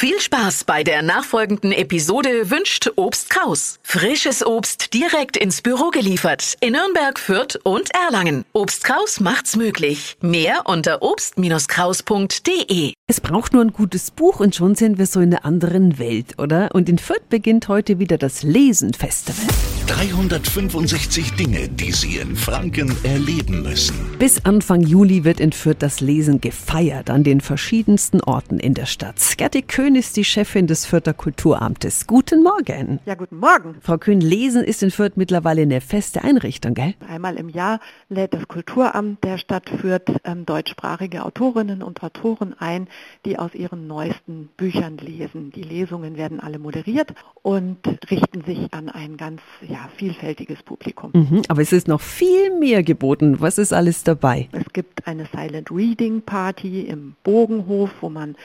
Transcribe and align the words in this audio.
Viel 0.00 0.20
Spaß 0.20 0.62
bei 0.62 0.84
der 0.84 1.02
nachfolgenden 1.02 1.72
Episode 1.72 2.52
wünscht 2.52 2.88
Obst 2.94 3.30
Kraus. 3.30 3.80
Frisches 3.82 4.46
Obst 4.46 4.94
direkt 4.94 5.36
ins 5.36 5.60
Büro 5.60 5.90
geliefert 5.90 6.54
in 6.60 6.74
Nürnberg, 6.74 7.18
Fürth 7.18 7.58
und 7.64 7.90
Erlangen. 7.92 8.44
Obst 8.52 8.84
Kraus 8.84 9.18
macht's 9.18 9.56
möglich. 9.56 10.16
Mehr 10.20 10.66
unter 10.66 11.02
obst-kraus.de. 11.02 12.92
Es 13.08 13.20
braucht 13.20 13.54
nur 13.54 13.62
ein 13.62 13.72
gutes 13.72 14.12
Buch 14.12 14.38
und 14.38 14.54
schon 14.54 14.76
sind 14.76 14.98
wir 14.98 15.06
so 15.06 15.18
in 15.18 15.34
einer 15.34 15.44
anderen 15.44 15.98
Welt, 15.98 16.38
oder? 16.38 16.68
Und 16.74 16.88
in 16.88 16.98
Fürth 16.98 17.28
beginnt 17.28 17.66
heute 17.66 17.98
wieder 17.98 18.18
das 18.18 18.44
Lesen-Festival. 18.44 19.46
365 19.88 21.32
Dinge, 21.32 21.66
die 21.66 21.92
Sie 21.92 22.18
in 22.18 22.36
Franken 22.36 22.94
erleben 23.04 23.62
müssen. 23.62 24.18
Bis 24.18 24.44
Anfang 24.44 24.82
Juli 24.82 25.24
wird 25.24 25.40
in 25.40 25.50
Fürth 25.50 25.78
das 25.78 26.00
Lesen 26.00 26.42
gefeiert 26.42 27.08
an 27.08 27.24
den 27.24 27.40
verschiedensten 27.40 28.20
Orten 28.20 28.60
in 28.60 28.74
der 28.74 28.84
Stadt. 28.84 29.16
Gerti 29.38 29.62
Köhn 29.62 29.94
ist 29.94 30.16
die 30.18 30.24
Chefin 30.24 30.66
des 30.66 30.84
Fürther 30.84 31.14
Kulturamtes. 31.14 32.06
Guten 32.06 32.42
Morgen. 32.42 33.00
Ja, 33.06 33.14
guten 33.14 33.38
Morgen. 33.38 33.76
Frau 33.80 33.96
Köhn, 33.96 34.20
Lesen 34.20 34.62
ist 34.62 34.82
in 34.82 34.90
Fürth 34.90 35.16
mittlerweile 35.16 35.62
eine 35.62 35.80
feste 35.80 36.22
Einrichtung, 36.22 36.74
gell? 36.74 36.94
Einmal 37.08 37.36
im 37.36 37.48
Jahr 37.48 37.80
lädt 38.10 38.34
das 38.34 38.46
Kulturamt 38.46 39.24
der 39.24 39.38
Stadt 39.38 39.70
Fürth 39.80 40.12
ähm, 40.24 40.44
deutschsprachige 40.44 41.24
Autorinnen 41.24 41.82
und 41.82 42.02
Autoren 42.02 42.54
ein, 42.58 42.88
die 43.24 43.38
aus 43.38 43.54
ihren 43.54 43.86
neuesten 43.86 44.50
Büchern 44.58 44.98
lesen. 44.98 45.50
Die 45.50 45.62
Lesungen 45.62 46.18
werden 46.18 46.40
alle 46.40 46.58
moderiert 46.58 47.14
und 47.40 47.78
richten 48.10 48.44
sich 48.44 48.74
an 48.74 48.90
ein 48.90 49.16
ganz 49.16 49.40
ja, 49.66 49.77
vielfältiges 49.96 50.62
Publikum. 50.62 51.10
Mhm, 51.14 51.42
aber 51.48 51.62
es 51.62 51.72
ist 51.72 51.88
noch 51.88 52.00
viel 52.00 52.58
mehr 52.58 52.82
geboten. 52.82 53.40
Was 53.40 53.58
ist 53.58 53.72
alles 53.72 54.04
dabei? 54.04 54.48
Es 54.52 54.72
gibt 54.72 55.06
eine 55.06 55.26
Silent 55.26 55.70
Reading 55.70 56.22
Party 56.22 56.82
im 56.82 57.14
Bogenhof, 57.22 57.90
wo 58.00 58.08
man 58.08 58.36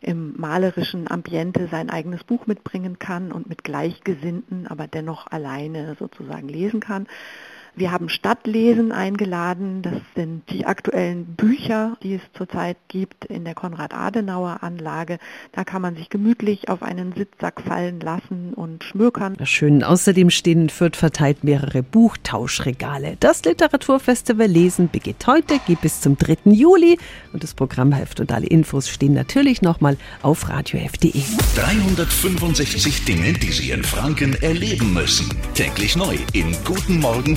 im 0.00 0.34
malerischen 0.38 1.10
Ambiente 1.10 1.68
sein 1.70 1.90
eigenes 1.90 2.24
Buch 2.24 2.46
mitbringen 2.46 2.98
kann 2.98 3.32
und 3.32 3.48
mit 3.48 3.64
Gleichgesinnten, 3.64 4.66
aber 4.66 4.86
dennoch 4.86 5.26
alleine 5.26 5.96
sozusagen 5.98 6.48
lesen 6.48 6.80
kann. 6.80 7.06
Wir 7.76 7.92
haben 7.92 8.08
Stadtlesen 8.08 8.92
eingeladen. 8.92 9.82
Das 9.82 10.00
sind 10.14 10.42
die 10.50 10.66
aktuellen 10.66 11.24
Bücher, 11.36 11.96
die 12.02 12.14
es 12.14 12.22
zurzeit 12.34 12.76
gibt 12.88 13.24
in 13.24 13.44
der 13.44 13.54
Konrad-Adenauer-Anlage. 13.54 15.18
Da 15.52 15.64
kann 15.64 15.82
man 15.82 15.96
sich 15.96 16.10
gemütlich 16.10 16.68
auf 16.68 16.82
einen 16.82 17.12
Sitzsack 17.12 17.60
fallen 17.60 18.00
lassen 18.00 18.54
und 18.54 18.84
schmökern. 18.84 19.36
Schön. 19.44 19.84
Außerdem 19.84 20.30
stehen 20.30 20.62
in 20.62 20.68
Fürth 20.68 20.96
verteilt 20.96 21.44
mehrere 21.44 21.82
Buchtauschregale. 21.82 23.16
Das 23.20 23.44
Literaturfestival 23.44 24.46
Lesen 24.46 24.88
beginnt 24.90 25.26
heute, 25.26 25.58
geht 25.66 25.80
bis 25.80 26.00
zum 26.00 26.16
3. 26.16 26.50
Juli. 26.50 26.98
Und 27.32 27.42
das 27.42 27.54
Programmheft 27.54 28.20
und 28.20 28.32
alle 28.32 28.46
Infos 28.46 28.88
stehen 28.88 29.14
natürlich 29.14 29.62
nochmal 29.62 29.96
auf 30.22 30.48
radiof.de. 30.48 31.22
365 31.56 33.04
Dinge, 33.04 33.32
die 33.32 33.52
Sie 33.52 33.70
in 33.70 33.84
Franken 33.84 34.34
erleben 34.42 34.92
müssen. 34.92 35.30
Täglich 35.54 35.96
neu 35.96 36.16
in 36.32 36.54
Guten 36.64 36.98
Morgen 36.98 37.36